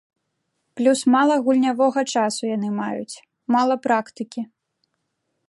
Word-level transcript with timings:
Плюс 0.79 0.99
мала 1.15 1.35
гульнявога 1.47 2.01
часу 2.15 2.41
яны 2.55 2.69
маюць, 2.81 3.15
мала 3.57 3.75
практыкі. 3.87 4.41